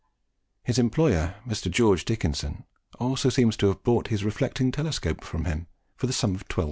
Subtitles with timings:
[0.63, 1.69] His employer, Mr.
[1.69, 2.63] George Dickinson,
[2.99, 6.59] also seems to have bought his reflecting telescope from him for the sum of 12L.